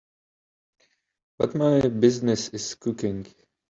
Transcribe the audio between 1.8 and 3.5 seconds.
business is cooking.